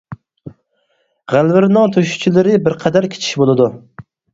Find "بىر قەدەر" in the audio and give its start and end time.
2.67-3.13